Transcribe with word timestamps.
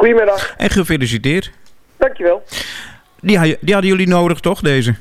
Goedemiddag. 0.00 0.54
En 0.56 0.70
gefeliciteerd. 0.70 1.50
Dankjewel. 1.96 2.42
Die, 3.20 3.56
die 3.60 3.72
hadden 3.72 3.90
jullie 3.90 4.08
nodig, 4.08 4.40
toch, 4.40 4.60
deze? 4.60 4.94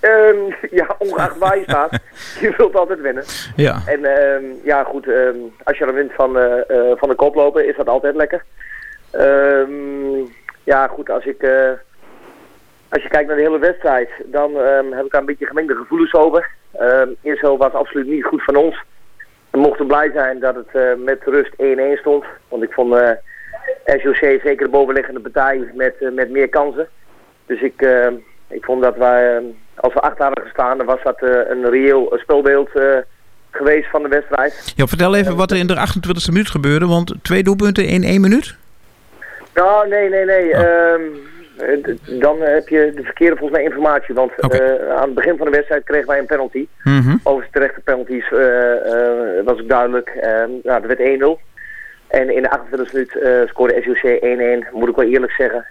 Ehm, 0.00 0.36
ja, 0.80 0.94
ongeacht 0.98 1.38
waar 1.38 1.56
je 1.56 1.62
staat, 1.68 1.90
je 2.40 2.54
wilt 2.56 2.74
altijd 2.74 3.00
winnen. 3.00 3.24
Ja. 3.56 3.82
En 3.86 4.04
ehm, 4.04 4.44
ja, 4.62 4.84
goed, 4.84 5.08
ehm, 5.08 5.36
als 5.62 5.78
je 5.78 5.84
dan 5.84 5.94
wint 5.94 6.12
van, 6.12 6.38
eh, 6.38 6.70
eh, 6.70 6.96
van 6.98 7.08
de 7.08 7.14
koploper, 7.14 7.64
is 7.64 7.76
dat 7.76 7.88
altijd 7.88 8.14
lekker. 8.14 8.44
Ja, 10.64 10.86
goed, 10.86 11.10
als 11.10 11.24
ik... 11.24 11.42
eh, 11.42 11.70
als 12.88 13.02
je 13.02 13.08
kijkt 13.08 13.26
naar 13.26 13.36
de 13.36 13.42
hele 13.42 13.58
wedstrijd, 13.58 14.10
dan 14.24 14.54
heb 14.90 15.04
ik 15.04 15.10
daar 15.10 15.20
een 15.20 15.26
beetje 15.26 15.46
gemengde 15.46 15.74
gevoelens 15.74 16.14
over. 16.14 16.50
Eerst 17.22 17.42
wel 17.42 17.56
was 17.56 17.72
absoluut 17.72 18.06
niet 18.06 18.24
goed 18.24 18.42
van 18.42 18.56
ons. 18.56 18.82
We 19.50 19.58
mochten 19.58 19.86
blij 19.86 20.10
zijn 20.14 20.40
dat 20.40 20.54
het 20.54 20.98
met 21.04 21.22
rust 21.24 21.54
1-1 21.56 21.98
stond. 22.00 22.24
Want 22.48 22.62
ik 22.62 22.72
vond 22.72 22.94
SOC 23.86 24.16
zeker 24.16 24.64
de 24.64 24.68
bovenliggende 24.68 25.20
partij 25.20 25.70
met, 25.74 25.94
eh, 26.00 26.10
met 26.10 26.30
meer 26.30 26.48
kansen. 26.48 26.88
Dus 27.46 27.60
ik, 27.60 27.82
eh, 27.82 28.06
ik 28.48 28.64
vond 28.64 28.82
dat 28.82 28.96
wij, 28.96 29.36
eh, 29.36 29.42
als 29.74 29.92
we 29.94 30.00
achter 30.00 30.24
hadden 30.24 30.44
gestaan, 30.44 30.78
dan 30.78 30.86
was 30.86 31.02
dat 31.02 31.16
een 31.22 31.70
reëel 31.70 32.12
spelbeeld 32.16 32.68
eh, 32.74 32.96
geweest 33.50 33.90
van 33.90 34.02
de 34.02 34.08
wedstrijd. 34.08 34.72
ja. 34.76 34.86
Vertel 34.86 35.14
even 35.14 35.36
wat 35.36 35.50
er 35.50 35.56
in 35.56 35.66
de 35.66 35.76
28e 35.76 36.30
minuut 36.32 36.50
gebeurde, 36.50 36.86
want 36.86 37.14
twee 37.22 37.42
doelpunten 37.42 37.86
in 37.86 38.02
één 38.02 38.20
minuut? 38.20 38.56
Nou, 39.54 39.88
nee, 39.88 40.08
nee, 40.08 40.24
nee. 40.24 40.52
Oh. 40.52 40.60
Ehm, 40.60 41.00
eh, 41.58 42.20
dan 42.20 42.40
heb 42.40 42.68
je 42.68 42.92
de 42.94 43.02
verkeerde 43.02 43.36
volgens 43.36 43.58
mij 43.58 43.68
informatie. 43.68 44.14
Want 44.14 44.32
aan 44.90 45.04
het 45.04 45.14
begin 45.14 45.36
van 45.36 45.46
de 45.46 45.56
wedstrijd 45.56 45.84
kregen 45.84 46.06
wij 46.08 46.18
een 46.18 46.26
penalty. 46.26 46.66
Mhm. 46.84 47.16
Over 47.22 47.48
terechte 47.50 47.80
penalties 47.80 48.28
was 49.44 49.60
ook 49.60 49.68
duidelijk. 49.68 50.10
Nou, 50.62 50.82
er 50.82 50.86
werd 50.86 51.00
1-0. 51.00 51.40
En 52.14 52.30
in 52.30 52.42
de 52.42 52.58
28e 52.58 52.92
minuut 52.92 53.16
eh, 53.16 53.46
scoorde 53.46 53.82
SOC 53.82 54.66
1-1. 54.68 54.72
Moet 54.72 54.88
ik 54.88 54.96
wel 54.96 55.08
eerlijk 55.08 55.32
zeggen. 55.32 55.66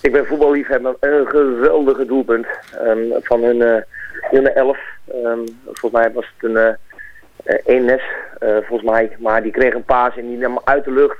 Ik 0.00 0.12
ben 0.12 0.26
voetballiefhebber. 0.26 0.96
Een 1.00 1.26
geweldige 1.26 2.04
doelpunt 2.04 2.46
ehm, 2.78 3.20
van 3.22 3.42
hun, 3.42 3.62
eh 3.62 3.82
hun 4.20 4.54
11. 4.54 4.78
Ehm, 5.08 5.46
volgens 5.64 5.92
mij 5.92 6.12
was 6.12 6.32
het 6.36 6.50
een 6.50 6.56
eh 6.56 6.74
eh, 7.44 7.58
één 7.64 7.84
Nes, 7.84 8.02
eh, 8.38 8.56
volgens 8.62 8.90
mij. 8.90 9.16
Maar 9.18 9.42
die 9.42 9.52
kreeg 9.52 9.74
een 9.74 9.84
paas 9.84 10.16
en 10.16 10.28
die 10.28 10.36
nam 10.36 10.54
hem 10.54 10.62
uit 10.64 10.84
de 10.84 10.92
lucht 10.92 11.18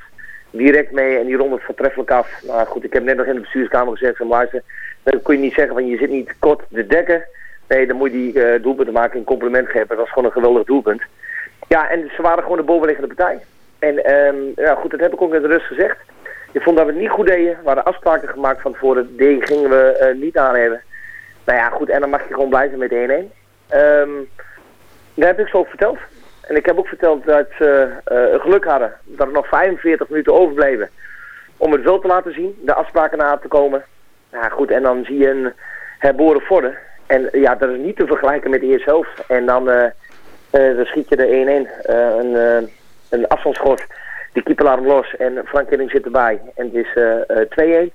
direct 0.50 0.92
mee 0.92 1.18
en 1.18 1.26
die 1.26 1.36
ronde 1.36 1.54
het 1.54 1.64
voortreffelijk 1.64 2.10
af. 2.10 2.42
Nou 2.42 2.66
goed, 2.66 2.84
ik 2.84 2.92
heb 2.92 3.02
net 3.02 3.16
nog 3.16 3.26
in 3.26 3.34
de 3.34 3.40
bestuurskamer 3.40 3.96
gezegd 3.96 4.16
van 4.16 4.26
luister, 4.26 4.62
dan 5.02 5.22
kun 5.22 5.34
je 5.34 5.40
niet 5.40 5.54
zeggen 5.54 5.74
van 5.74 5.86
je 5.86 5.96
zit 5.96 6.10
niet 6.10 6.34
kort 6.38 6.62
te 6.72 6.86
dekken. 6.86 7.24
Nee, 7.68 7.86
dan 7.86 7.96
moet 7.96 8.12
je 8.12 8.16
die 8.16 8.42
eh 8.42 8.62
doelpunten 8.62 8.94
maken 8.94 9.18
en 9.18 9.24
compliment 9.24 9.68
geven. 9.68 9.88
Dat 9.88 9.98
was 9.98 10.08
gewoon 10.08 10.24
een 10.24 10.32
geweldig 10.32 10.64
doelpunt. 10.64 11.02
Ja, 11.68 11.90
en 11.90 12.10
ze 12.16 12.22
waren 12.22 12.42
gewoon 12.42 12.58
de 12.58 12.64
bovenliggende 12.64 13.14
partij. 13.14 13.38
En 13.78 14.04
ehm, 14.04 14.36
ja, 14.56 14.74
goed, 14.74 14.90
dat 14.90 15.00
heb 15.00 15.12
ik 15.12 15.22
ook 15.22 15.30
de 15.30 15.46
rust 15.46 15.66
gezegd. 15.66 15.96
Ik 16.52 16.62
vond 16.62 16.76
dat 16.76 16.86
we 16.86 16.92
het 16.92 17.00
niet 17.00 17.10
goed 17.10 17.26
deden. 17.26 17.56
We 17.60 17.66
hadden 17.66 17.84
afspraken 17.84 18.28
gemaakt 18.28 18.60
van 18.60 18.72
tevoren. 18.72 19.16
Die 19.16 19.46
gingen 19.46 19.70
we 19.70 19.92
eh, 19.92 20.14
niet 20.14 20.36
aan 20.38 20.56
hebben. 20.56 20.80
Nou 21.44 21.58
ja, 21.58 21.68
goed, 21.68 21.88
en 21.88 22.00
dan 22.00 22.10
mag 22.10 22.28
je 22.28 22.34
gewoon 22.34 22.48
blij 22.48 22.68
zijn 22.68 22.78
met 22.78 23.30
1-1. 23.30 23.32
Ehm 23.68 24.10
dat 25.18 25.26
heb 25.26 25.38
ik 25.38 25.48
zo 25.48 25.64
verteld. 25.64 25.98
En 26.40 26.56
ik 26.56 26.66
heb 26.66 26.78
ook 26.78 26.88
verteld 26.88 27.24
dat 27.24 27.46
ze 27.58 27.88
eh, 28.04 28.40
geluk 28.40 28.64
hadden 28.64 28.92
dat 29.04 29.26
er 29.26 29.32
nog 29.32 29.48
45 29.48 30.08
minuten 30.08 30.34
overbleven 30.34 30.90
om 31.56 31.72
het 31.72 31.82
wel 31.82 31.98
te 31.98 32.06
laten 32.06 32.32
zien, 32.32 32.58
de 32.64 32.74
afspraken 32.74 33.18
na 33.18 33.36
te 33.36 33.48
komen. 33.48 33.84
Nou 34.32 34.50
goed, 34.50 34.70
en 34.70 34.82
dan 34.82 35.04
zie 35.04 35.18
je 35.18 35.30
een 35.30 35.52
herboren 35.98 36.40
Vorden. 36.40 36.76
En 37.06 37.28
ja, 37.32 37.54
dat 37.54 37.68
is 37.70 37.78
niet 37.78 37.96
te 37.96 38.06
vergelijken 38.06 38.50
met 38.50 38.60
de 38.60 38.66
eerste 38.66 38.90
helft. 38.90 39.26
En 39.28 39.46
dan, 39.46 39.70
eh, 39.70 39.90
dan 40.50 40.84
schiet 40.84 41.08
je 41.08 41.16
er 41.16 41.32
1-1. 41.32 41.68
eh, 41.82 42.16
een, 42.16 42.70
een 43.08 43.28
afstandsschot. 43.28 43.84
Die 44.32 44.42
keeper 44.42 44.64
laat 44.64 44.78
hem 44.78 44.86
los 44.86 45.16
en 45.16 45.42
Frank 45.46 45.68
Killing 45.68 45.90
zit 45.90 46.04
erbij. 46.04 46.40
En 46.54 46.64
het 46.64 46.74
is 46.74 46.94
eh, 46.94 47.40
eh, 47.40 47.88
2-1. 47.88 47.92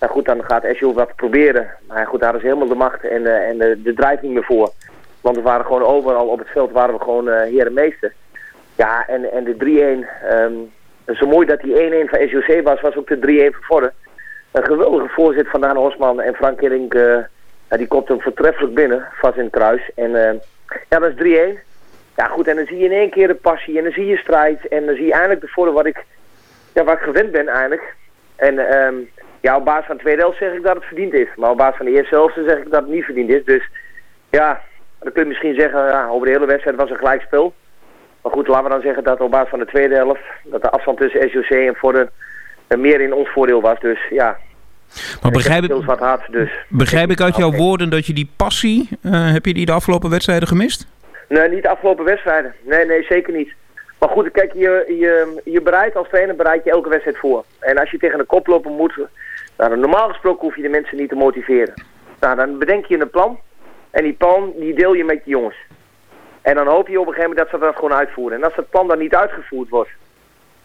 Nou 0.00 0.12
goed, 0.12 0.24
dan 0.24 0.44
gaat 0.44 0.64
Esjo 0.64 0.92
wat 0.92 1.14
proberen. 1.16 1.70
Maar 1.86 2.06
goed, 2.06 2.20
daar 2.20 2.36
is 2.36 2.42
helemaal 2.42 2.68
de 2.68 2.74
macht 2.74 3.04
en, 3.04 3.26
eh, 3.26 3.48
en 3.48 3.58
de, 3.58 3.82
de 3.82 3.94
drijft 3.94 4.22
niet 4.22 4.32
meer 4.32 4.44
voor. 4.44 4.70
Want 5.20 5.36
we 5.36 5.42
waren 5.42 5.66
gewoon 5.66 5.82
overal 5.82 6.26
op 6.26 6.38
het 6.38 6.48
veld 6.48 6.72
waren 6.72 6.94
we 6.94 7.00
gewoon 7.04 7.28
eh 7.28 7.42
heer 7.42 7.66
en 7.66 7.72
meester. 7.72 8.12
Ja, 8.76 9.06
en, 9.08 9.32
en 9.32 9.44
de 9.44 9.56
3-1. 9.56 10.08
ehm, 10.28 10.52
zo 11.16 11.26
mooi 11.26 11.46
dat 11.46 11.60
die 11.60 12.06
1-1 12.06 12.08
van 12.08 12.28
SJC 12.28 12.62
was, 12.62 12.80
was 12.80 12.96
ook 12.96 13.08
de 13.08 13.50
3-1 13.50 13.54
van 13.54 13.62
Vorden. 13.62 13.92
Een 14.50 14.64
geweldige 14.64 15.08
voorzet 15.08 15.48
van 15.48 15.60
Daan 15.60 15.76
Hosman 15.76 16.20
en 16.20 16.34
Frank 16.34 16.60
eh, 16.60 17.18
ja, 17.68 17.76
die 17.76 17.86
komt 17.86 18.08
hem 18.08 18.20
voortreffelijk 18.20 18.74
binnen, 18.74 19.08
vast 19.12 19.36
in 19.36 19.42
het 19.42 19.52
kruis. 19.52 19.90
En 19.94 20.28
eh, 20.28 20.34
ja, 20.88 20.98
dat 20.98 21.12
is 21.16 21.56
3-1. 21.56 21.71
Ja 22.16 22.26
goed, 22.26 22.48
en 22.48 22.56
dan 22.56 22.66
zie 22.66 22.78
je 22.78 22.84
in 22.84 22.92
één 22.92 23.10
keer 23.10 23.26
de 23.26 23.34
passie 23.34 23.78
en 23.78 23.84
dan 23.84 23.92
zie 23.92 24.06
je 24.06 24.16
strijd. 24.16 24.68
En 24.68 24.86
dan 24.86 24.94
zie 24.94 25.06
je 25.06 25.12
eindelijk 25.12 25.40
de 25.40 25.48
Vorden 25.48 25.74
wat 25.74 25.86
ik, 25.86 26.04
ja, 26.74 26.84
waar 26.84 26.96
ik 26.96 27.02
gewend 27.02 27.30
ben 27.30 27.48
eigenlijk. 27.48 27.94
En 28.36 28.58
ehm, 28.58 28.94
ja, 29.40 29.56
op 29.56 29.64
basis 29.64 29.86
van 29.86 29.96
de 29.96 30.02
tweede 30.02 30.20
helft 30.20 30.38
zeg 30.38 30.52
ik 30.52 30.62
dat 30.62 30.74
het 30.74 30.84
verdiend 30.84 31.12
is. 31.12 31.28
Maar 31.36 31.50
op 31.50 31.56
basis 31.56 31.76
van 31.76 31.86
de 31.86 31.92
eerste 31.92 32.14
helft 32.14 32.34
zeg 32.34 32.58
ik 32.58 32.70
dat 32.70 32.82
het 32.82 32.90
niet 32.90 33.04
verdiend 33.04 33.30
is. 33.30 33.44
Dus 33.44 33.68
ja, 34.30 34.60
dan 34.98 35.12
kun 35.12 35.22
je 35.22 35.28
misschien 35.28 35.54
zeggen, 35.54 35.80
ja, 35.80 36.08
over 36.08 36.26
de 36.26 36.32
hele 36.32 36.46
wedstrijd 36.46 36.76
was 36.76 36.90
een 36.90 36.96
gelijkspel. 36.96 37.54
Maar 38.22 38.32
goed, 38.32 38.48
laten 38.48 38.64
we 38.64 38.70
dan 38.70 38.82
zeggen 38.82 39.04
dat 39.04 39.20
op 39.20 39.30
basis 39.30 39.50
van 39.50 39.58
de 39.58 39.66
tweede 39.66 39.94
helft, 39.94 40.22
dat 40.44 40.62
de 40.62 40.70
afstand 40.70 40.98
tussen 40.98 41.28
SJC 41.28 41.50
en 41.50 41.74
Vorden 41.74 42.10
eh, 42.66 42.78
meer 42.78 43.00
in 43.00 43.14
ons 43.14 43.28
voordeel 43.28 43.60
was. 43.60 43.80
Dus 43.80 43.98
ja, 44.10 44.36
Maar 45.22 45.30
begrijp 45.30 45.64
ik 45.64 45.84
wat 45.84 45.98
hard. 45.98 46.32
Dus. 46.32 46.50
begrijp 46.68 47.10
ik 47.10 47.20
uit 47.20 47.36
jouw 47.36 47.52
woorden 47.52 47.90
dat 47.90 48.06
je 48.06 48.12
die 48.12 48.30
passie, 48.36 48.88
eh, 49.02 49.32
heb 49.32 49.46
je 49.46 49.54
die 49.54 49.66
de 49.66 49.72
afgelopen 49.72 50.10
wedstrijden 50.10 50.48
gemist? 50.48 50.86
Nee, 51.32 51.48
niet 51.48 51.62
de 51.62 51.68
afgelopen 51.68 52.04
wedstrijden. 52.04 52.54
Nee, 52.62 52.86
nee, 52.86 53.02
zeker 53.02 53.32
niet. 53.32 53.52
Maar 53.98 54.08
goed, 54.08 54.30
kijk, 54.30 54.52
je, 54.52 54.84
je, 54.98 55.40
je 55.44 55.60
bereidt 55.60 55.96
als 55.96 56.08
trainer 56.08 56.36
bereid 56.36 56.64
je 56.64 56.70
elke 56.70 56.88
wedstrijd 56.88 57.18
voor. 57.18 57.44
En 57.58 57.78
als 57.78 57.90
je 57.90 57.98
tegen 57.98 58.18
een 58.18 58.26
koploper 58.26 58.70
moet, 58.70 58.94
nou, 59.56 59.76
normaal 59.76 60.08
gesproken 60.08 60.40
hoef 60.40 60.56
je 60.56 60.62
de 60.62 60.68
mensen 60.68 60.96
niet 60.96 61.08
te 61.08 61.14
motiveren. 61.14 61.74
Nou, 62.20 62.36
dan 62.36 62.58
bedenk 62.58 62.86
je 62.86 63.00
een 63.00 63.10
plan. 63.10 63.38
En 63.90 64.02
die 64.02 64.12
plan, 64.12 64.52
die 64.56 64.74
deel 64.74 64.94
je 64.94 65.04
met 65.04 65.20
je 65.24 65.30
jongens. 65.30 65.56
En 66.42 66.54
dan 66.54 66.66
hoop 66.66 66.88
je 66.88 67.00
op 67.00 67.06
een 67.06 67.12
gegeven 67.12 67.30
moment 67.30 67.50
dat 67.50 67.60
ze 67.60 67.66
dat 67.66 67.74
gewoon 67.74 67.98
uitvoeren. 67.98 68.38
En 68.38 68.44
als 68.44 68.54
dat 68.54 68.70
plan 68.70 68.88
dan 68.88 68.98
niet 68.98 69.14
uitgevoerd 69.14 69.68
wordt. 69.68 69.90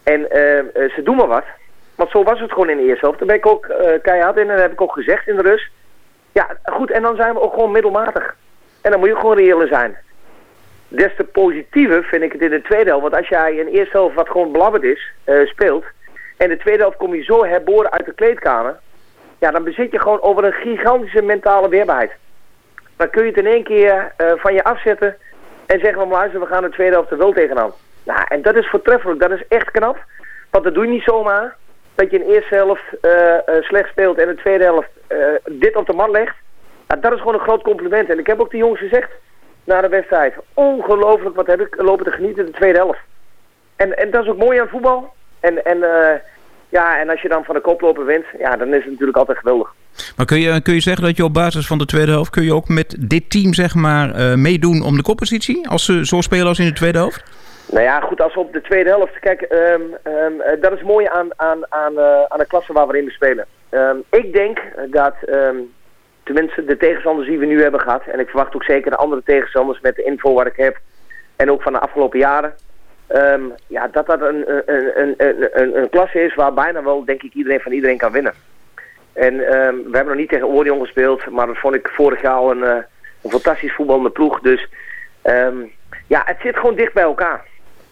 En 0.02 0.30
eh, 0.30 0.58
eh, 0.58 0.92
ze 0.92 1.02
doen 1.02 1.16
maar 1.16 1.26
wat. 1.26 1.44
Want 1.94 2.10
zo 2.10 2.22
was 2.22 2.40
het 2.40 2.52
gewoon 2.52 2.70
in 2.70 2.76
de 2.76 2.82
eerste 2.82 3.04
helft. 3.04 3.18
Daar 3.18 3.28
ben 3.28 3.36
ik 3.36 3.46
ook 3.46 3.66
eh, 3.66 4.02
keihard 4.02 4.36
in 4.36 4.42
en 4.42 4.54
dat 4.54 4.60
heb 4.60 4.72
ik 4.72 4.80
ook 4.80 4.92
gezegd 4.92 5.28
in 5.28 5.36
de 5.36 5.42
rust. 5.42 5.70
Ja, 6.32 6.46
goed, 6.64 6.90
en 6.90 7.02
dan 7.02 7.16
zijn 7.16 7.34
we 7.34 7.40
ook 7.40 7.52
gewoon 7.52 7.72
middelmatig. 7.72 8.36
En 8.80 8.90
dan 8.90 9.00
moet 9.00 9.08
je 9.08 9.16
gewoon 9.16 9.36
reëel 9.36 9.66
zijn 9.66 9.96
des 10.88 11.14
te 11.16 11.24
positiever 11.24 12.04
vind 12.04 12.22
ik 12.22 12.32
het 12.32 12.40
in 12.40 12.50
de 12.50 12.62
tweede 12.62 12.90
helft. 12.90 13.02
Want 13.02 13.16
als 13.16 13.28
jij 13.28 13.64
de 13.64 13.70
eerste 13.70 13.96
helft 13.96 14.14
wat 14.14 14.28
gewoon 14.28 14.52
belabberd 14.52 14.82
is, 14.82 15.12
eh, 15.24 15.46
speelt... 15.46 15.84
en 16.36 16.48
de 16.48 16.56
tweede 16.56 16.82
helft 16.82 16.96
kom 16.96 17.14
je 17.14 17.22
zo 17.22 17.44
herboren 17.44 17.90
uit 17.90 18.06
de 18.06 18.14
kleedkamer... 18.14 18.76
ja, 19.38 19.50
dan 19.50 19.64
bezit 19.64 19.92
je 19.92 20.00
gewoon 20.00 20.22
over 20.22 20.44
een 20.44 20.52
gigantische 20.52 21.22
mentale 21.22 21.68
weerbaarheid. 21.68 22.12
Dan 22.96 23.10
kun 23.10 23.22
je 23.22 23.28
het 23.28 23.38
in 23.38 23.46
één 23.46 23.64
keer 23.64 24.12
eh, 24.16 24.32
van 24.36 24.54
je 24.54 24.64
afzetten... 24.64 25.16
en 25.66 25.80
zeggen 25.80 25.98
van 25.98 26.08
luister, 26.08 26.40
we 26.40 26.46
gaan 26.46 26.62
de 26.62 26.70
tweede 26.70 26.94
helft 26.94 27.10
er 27.10 27.18
wel 27.18 27.32
tegenaan. 27.32 27.72
Nou, 28.04 28.20
en 28.28 28.42
dat 28.42 28.56
is 28.56 28.68
voortreffelijk, 28.68 29.20
dat 29.20 29.30
is 29.30 29.46
echt 29.48 29.70
knap. 29.70 30.04
Want 30.50 30.64
dat 30.64 30.74
doe 30.74 30.84
je 30.84 30.90
niet 30.90 31.02
zomaar... 31.02 31.56
dat 31.94 32.10
je 32.10 32.18
in 32.18 32.26
de 32.26 32.34
eerste 32.34 32.54
helft 32.54 33.00
eh, 33.00 33.54
slecht 33.60 33.90
speelt... 33.90 34.18
en 34.18 34.28
in 34.28 34.34
de 34.34 34.40
tweede 34.40 34.64
helft 34.64 34.88
dit 35.44 35.76
op 35.76 35.86
de 35.86 35.92
man 35.92 36.10
legt. 36.10 36.36
Dat 36.86 37.12
is 37.12 37.18
gewoon 37.18 37.34
een 37.34 37.40
groot 37.40 37.62
compliment. 37.62 38.10
En 38.10 38.18
ik 38.18 38.26
heb 38.26 38.40
ook 38.40 38.50
de 38.50 38.56
jongens 38.56 38.80
gezegd 38.80 39.10
na 39.68 39.80
de 39.80 39.88
wedstrijd. 39.88 40.34
Ongelooflijk, 40.54 41.36
wat 41.36 41.46
heb 41.46 41.60
ik 41.60 41.82
lopen 41.82 42.04
te 42.04 42.10
genieten 42.10 42.44
in 42.44 42.50
de 42.50 42.58
tweede 42.58 42.78
helft. 42.78 43.00
En, 43.76 43.96
en 43.98 44.10
dat 44.10 44.22
is 44.22 44.28
ook 44.28 44.38
mooi 44.38 44.60
aan 44.60 44.68
voetbal. 44.68 45.12
En, 45.40 45.64
en, 45.64 45.82
eh, 45.82 46.20
ja, 46.68 47.00
en 47.00 47.08
als 47.08 47.22
je 47.22 47.28
dan 47.28 47.44
van 47.44 47.54
de 47.54 47.60
koploper 47.60 48.04
wint, 48.04 48.24
ja, 48.38 48.56
dan 48.56 48.68
is 48.68 48.82
het 48.82 48.90
natuurlijk 48.90 49.18
altijd 49.18 49.38
geweldig. 49.38 49.74
Maar 50.16 50.26
kun 50.26 50.40
je, 50.40 50.62
kun 50.62 50.74
je 50.74 50.80
zeggen 50.80 51.04
dat 51.04 51.16
je 51.16 51.24
op 51.24 51.34
basis 51.34 51.66
van 51.66 51.78
de 51.78 51.86
tweede 51.86 52.10
helft... 52.10 52.30
kun 52.30 52.44
je 52.44 52.54
ook 52.54 52.68
met 52.68 52.96
dit 52.98 53.30
team 53.30 53.54
zeg 53.54 53.74
maar 53.74 54.14
eh, 54.14 54.34
meedoen 54.34 54.82
om 54.82 54.96
de 54.96 55.02
koppositie? 55.02 55.68
Als 55.68 55.84
ze 55.84 56.06
zo 56.06 56.20
spelen 56.20 56.46
als 56.46 56.58
in 56.58 56.66
de 56.66 56.72
tweede 56.72 56.98
helft? 56.98 57.24
Nou 57.70 57.84
ja, 57.84 58.00
goed, 58.00 58.22
als 58.22 58.34
we 58.34 58.40
op 58.40 58.52
de 58.52 58.60
tweede 58.60 58.90
helft... 58.90 59.18
Kijk, 59.18 59.40
ehm, 59.40 59.80
ehm, 60.02 60.40
eh, 60.40 60.60
dat 60.60 60.72
is 60.72 60.82
mooi 60.82 61.06
aan, 61.06 61.28
aan, 61.36 61.72
aan, 61.72 61.98
aan 62.28 62.38
de 62.38 62.46
klasse 62.46 62.72
waar 62.72 62.86
we 62.86 62.98
in 62.98 63.10
spelen. 63.10 63.46
Ehm, 63.68 63.96
ik 64.10 64.32
denk 64.32 64.58
dat, 64.90 65.14
tenminste 66.34 66.64
de 66.64 66.76
tegenstanders 66.76 67.28
die 67.28 67.38
we 67.38 67.46
nu 67.46 67.62
hebben 67.62 67.80
gehad... 67.80 68.02
en 68.06 68.20
ik 68.20 68.28
verwacht 68.28 68.54
ook 68.54 68.64
zeker 68.64 68.90
de 68.90 68.96
andere 68.96 69.22
tegenstanders 69.24 69.80
met 69.80 69.96
de 69.96 70.02
info 70.02 70.34
wat 70.34 70.46
ik 70.46 70.56
heb... 70.56 70.78
en 71.36 71.50
ook 71.50 71.62
van 71.62 71.72
de 71.72 71.78
afgelopen 71.78 72.18
jaren... 72.18 72.54
ehm, 73.06 73.42
ja, 73.66 73.88
dat 73.88 74.06
dat 74.06 74.20
een, 74.20 74.44
een, 74.66 75.00
een, 75.02 75.14
een, 75.52 75.76
een, 75.76 75.90
klasse 75.90 76.24
is 76.24 76.34
waar 76.34 76.54
bijna 76.54 76.82
wel, 76.82 77.04
denk 77.04 77.22
ik, 77.22 77.34
iedereen 77.34 77.60
van 77.60 77.72
iedereen 77.72 77.98
kan 77.98 78.12
winnen. 78.12 78.32
En 79.12 79.34
ehm, 79.40 79.74
we 79.74 79.96
hebben 79.96 80.06
nog 80.06 80.16
niet 80.16 80.28
tegen 80.28 80.46
Orion 80.46 80.80
gespeeld, 80.80 81.30
maar 81.30 81.46
dat 81.46 81.58
vond 81.58 81.74
ik 81.74 81.88
vorig 81.88 82.22
jaar 82.22 82.34
al 82.34 82.50
een, 82.50 82.64
eh, 82.64 82.82
een 83.22 83.30
fantastisch 83.30 83.74
voetballende 83.74 84.10
ploeg. 84.10 84.40
Dus 84.40 84.68
ehm, 85.22 85.56
ja, 86.06 86.22
het 86.24 86.36
zit 86.40 86.56
gewoon 86.56 86.74
dicht 86.74 86.92
bij 86.92 87.02
elkaar. 87.02 87.44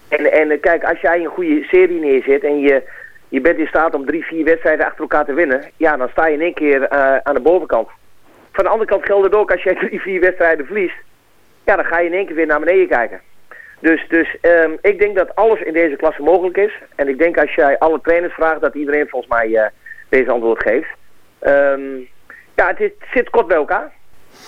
En, 0.09 0.33
en 0.33 0.51
eh, 0.51 0.61
kijk, 0.61 0.85
als 0.85 1.01
jij 1.01 1.21
een 1.21 1.31
goede 1.31 1.63
serie 1.63 2.01
neerzet 2.01 2.45
en 2.45 2.59
je, 2.59 2.83
je 3.29 3.41
bent 3.41 3.59
in 3.59 3.67
staat 3.67 3.95
om 3.95 4.07
drie, 4.07 4.25
vier 4.25 4.45
wedstrijden 4.45 4.87
achter 4.87 5.01
elkaar 5.01 5.25
te 5.25 5.35
winnen, 5.35 5.63
ja, 5.77 5.97
dan 5.97 6.09
sta 6.09 6.27
je 6.27 6.35
in 6.35 6.41
één 6.41 6.55
keer 6.55 6.83
eh, 6.83 7.17
aan 7.23 7.35
de 7.35 7.41
bovenkant. 7.41 7.89
Van 8.57 8.65
de 8.65 8.71
andere 8.71 8.91
kant 8.91 9.05
geldt 9.05 9.25
het 9.25 9.35
ook, 9.35 9.51
als 9.51 9.63
jij 9.63 9.75
drie, 9.75 10.01
vier 10.01 10.21
wedstrijden 10.21 10.67
verliest, 10.67 10.97
ja, 11.65 11.77
dan 11.77 11.85
ga 11.85 11.99
je 11.99 12.07
in 12.07 12.15
één 12.15 12.27
keer 12.27 12.35
weer 12.35 12.47
naar 12.47 12.61
beneden 12.61 12.89
kijken. 12.89 13.21
Dus, 13.81 14.05
dus 14.09 14.37
ehm, 14.41 14.73
ik 14.81 14.99
denk 14.99 15.17
dat 15.17 15.35
alles 15.35 15.61
in 15.61 15.73
deze 15.73 15.97
klasse 15.97 16.23
mogelijk 16.23 16.57
is. 16.57 16.73
En 16.95 17.09
ik 17.09 17.19
denk 17.19 17.39
als 17.39 17.55
jij 17.55 17.79
alle 17.79 18.01
trainers 18.01 18.35
vraagt 18.35 18.61
dat 18.61 18.75
iedereen 18.75 19.09
volgens 19.09 19.33
mij 19.33 19.49
uh, 19.49 19.67
deze 20.09 20.31
antwoord 20.31 20.63
geeft. 20.63 20.89
Um, 21.41 22.09
ja, 22.55 22.67
het, 22.67 22.81
is, 22.81 22.91
zit 23.13 23.31
kort 23.31 23.47
bij 23.47 23.57
elkaar. 23.57 23.93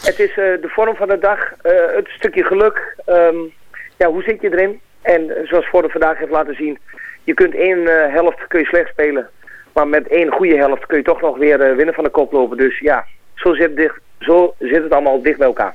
Het 0.02 0.18
is 0.18 0.30
uh, 0.30 0.36
de 0.36 0.68
vorm 0.68 0.96
van 0.96 1.08
de 1.08 1.18
dag, 1.18 1.52
uh, 1.62 1.72
het 1.94 2.08
stukje 2.08 2.44
geluk. 2.44 2.96
Um, 3.06 3.52
ja, 3.96 4.10
hoe 4.10 4.22
zit 4.22 4.40
je 4.40 4.52
erin? 4.52 4.80
En 5.02 5.32
zoals 5.44 5.68
Vorder 5.68 5.90
vandaag 5.90 6.18
heeft 6.18 6.30
laten 6.30 6.54
zien, 6.54 6.78
je 7.24 7.34
kunt 7.34 7.54
één 7.54 8.10
helft 8.12 8.46
kun 8.46 8.60
je 8.60 8.66
slecht 8.66 8.90
spelen. 8.90 9.30
Maar 9.72 9.88
met 9.88 10.08
één 10.08 10.32
goede 10.32 10.56
helft 10.56 10.86
kun 10.86 10.96
je 10.96 11.04
toch 11.04 11.20
nog 11.20 11.38
weer 11.38 11.76
winnen 11.76 11.94
van 11.94 12.04
de 12.04 12.10
koploper. 12.10 12.56
Dus 12.56 12.78
ja, 12.78 13.06
zo 13.38 13.54
zit, 13.54 13.76
dicht, 13.76 14.00
zo 14.18 14.54
zit 14.58 14.82
het 14.82 14.92
allemaal 14.92 15.22
dicht 15.22 15.38
bij 15.38 15.46
elkaar. 15.46 15.74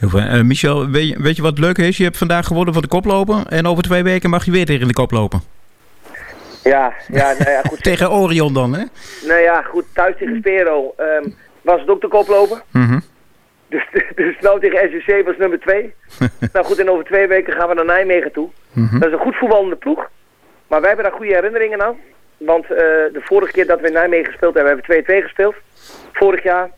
Uh, 0.00 0.40
Michel, 0.42 0.90
weet 0.90 1.08
je, 1.08 1.22
weet 1.22 1.36
je 1.36 1.42
wat 1.42 1.58
leuk 1.58 1.78
is? 1.78 1.96
Je 1.96 2.04
hebt 2.04 2.18
vandaag 2.18 2.46
gewonnen 2.46 2.72
van 2.72 2.82
de 2.82 2.88
koploper 2.88 3.46
en 3.48 3.66
over 3.66 3.82
twee 3.82 4.02
weken 4.02 4.30
mag 4.30 4.44
je 4.44 4.50
weer 4.50 4.66
tegen 4.66 4.88
de 4.88 4.92
kop 4.92 5.10
lopen. 5.10 5.40
Ja, 6.62 6.92
ja, 7.08 7.34
nou 7.38 7.50
ja 7.50 7.62
goed. 7.62 7.82
tegen 7.90 8.10
Orion 8.10 8.54
dan, 8.54 8.74
hè? 8.74 8.84
Nou 9.26 9.40
ja, 9.40 9.62
goed, 9.62 9.84
thuis 9.94 10.14
tegen 10.18 10.36
Spero 10.36 10.94
um, 10.98 11.34
was 11.62 11.80
het 11.80 11.88
ook 11.88 12.00
de 12.00 12.08
koploper. 12.08 12.62
Mm 12.70 12.86
-hmm. 12.86 13.02
Dus, 13.68 13.86
dus 14.14 14.36
nou 14.40 14.60
tegen 14.60 14.90
SJC 14.90 15.24
was 15.24 15.36
nummer 15.36 15.60
twee. 15.60 15.94
nou 16.52 16.66
goed, 16.66 16.78
en 16.78 16.90
over 16.90 17.04
twee 17.04 17.26
weken 17.26 17.52
gaan 17.52 17.68
we 17.68 17.74
naar 17.74 17.84
Nijmegen 17.84 18.32
toe. 18.32 18.48
Mm 18.72 18.86
-hmm. 18.86 18.98
Dat 18.98 19.08
is 19.08 19.14
een 19.14 19.24
goed 19.24 19.36
voetballende 19.36 19.76
ploeg. 19.76 20.10
Maar 20.66 20.80
wij 20.80 20.88
hebben 20.88 21.06
daar 21.06 21.18
goede 21.18 21.34
herinneringen 21.34 21.82
aan. 21.82 21.96
Want 22.36 22.64
uh, 22.64 22.76
de 22.78 23.20
vorige 23.20 23.52
keer 23.52 23.66
dat 23.66 23.80
we 23.80 23.86
in 23.86 23.92
Nijmegen 23.92 24.26
gespeeld 24.26 24.54
hebben, 24.54 24.72
hebben 24.72 25.04
we 25.06 25.20
2-2 25.20 25.22
gespeeld. 25.22 25.54
Vorig 26.12 26.42
jaar, 26.42 26.70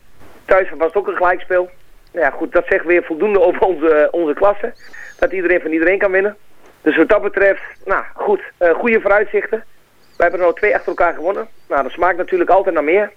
thuis 0.45 0.69
was 0.69 0.87
het 0.87 0.95
ook 0.95 1.07
een 1.07 1.15
gelijkspel 1.15 1.69
ja, 2.13 2.29
goed, 2.29 2.51
dat 2.51 2.65
zegt 2.67 2.85
weer 2.85 3.03
voldoende 3.03 3.41
over 3.41 3.61
onze, 3.61 4.07
onze 4.11 4.33
klasse. 4.33 4.73
Dat 5.19 5.31
iedereen 5.31 5.61
van 5.61 5.71
iedereen 5.71 5.97
kan 5.97 6.11
winnen. 6.11 6.37
Dus 6.81 6.97
wat 6.97 7.09
dat 7.09 7.21
betreft, 7.21 7.61
nou 7.85 8.03
goed, 8.13 8.41
uh, 8.59 8.73
goede 8.73 9.01
vooruitzichten. 9.01 9.63
We 9.97 10.23
hebben 10.23 10.39
er 10.39 10.45
nou 10.45 10.57
twee 10.57 10.73
achter 10.73 10.87
elkaar 10.87 11.13
gewonnen. 11.13 11.47
Nou, 11.67 11.83
dat 11.83 11.91
smaakt 11.91 12.17
natuurlijk 12.17 12.49
altijd 12.49 12.75
naar 12.75 12.83
meer. 12.83 13.11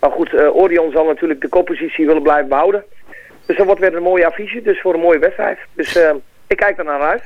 Maar 0.00 0.10
goed, 0.10 0.32
uh, 0.32 0.56
Orion 0.56 0.90
zal 0.90 1.04
natuurlijk 1.04 1.40
de 1.40 1.48
koppositie 1.48 2.06
willen 2.06 2.22
blijven 2.22 2.48
behouden. 2.48 2.84
Dus 3.46 3.56
dat 3.56 3.66
wordt 3.66 3.80
weer 3.80 3.96
een 3.96 4.02
mooie 4.02 4.26
affiche, 4.26 4.62
dus 4.62 4.80
voor 4.80 4.94
een 4.94 5.00
mooie 5.00 5.18
wedstrijd. 5.18 5.58
Dus 5.72 5.96
ik 6.46 6.56
kijk 6.56 6.78
er 6.78 6.84
naar 6.84 7.00
uit. 7.00 7.22